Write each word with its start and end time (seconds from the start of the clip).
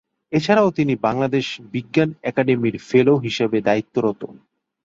এছাড়াও 0.31 0.69
তিনি 0.77 0.93
বাংলাদেশ 1.07 1.45
বিজ্ঞান 1.73 2.09
একাডেমির 2.29 2.75
ফেলো 2.89 3.13
হিসেবে 3.25 3.57
দায়িত্বরত। 3.67 4.21